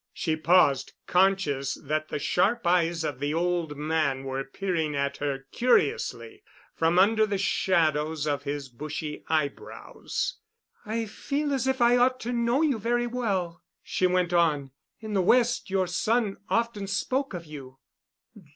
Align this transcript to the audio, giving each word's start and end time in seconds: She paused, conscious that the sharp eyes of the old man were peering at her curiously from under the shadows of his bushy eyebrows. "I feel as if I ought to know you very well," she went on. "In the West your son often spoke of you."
She 0.13 0.35
paused, 0.35 0.93
conscious 1.05 1.75
that 1.75 2.07
the 2.07 2.17
sharp 2.17 2.65
eyes 2.65 3.03
of 3.03 3.19
the 3.19 3.35
old 3.35 3.77
man 3.77 4.23
were 4.23 4.43
peering 4.43 4.95
at 4.95 5.17
her 5.17 5.45
curiously 5.51 6.41
from 6.73 6.97
under 6.97 7.27
the 7.27 7.37
shadows 7.37 8.25
of 8.25 8.41
his 8.41 8.67
bushy 8.67 9.23
eyebrows. 9.29 10.37
"I 10.87 11.05
feel 11.05 11.53
as 11.53 11.67
if 11.67 11.81
I 11.81 11.97
ought 11.97 12.19
to 12.21 12.33
know 12.33 12.63
you 12.63 12.79
very 12.79 13.05
well," 13.05 13.61
she 13.83 14.07
went 14.07 14.33
on. 14.33 14.71
"In 15.01 15.13
the 15.13 15.21
West 15.21 15.69
your 15.69 15.85
son 15.85 16.37
often 16.49 16.87
spoke 16.87 17.35
of 17.35 17.45
you." 17.45 17.77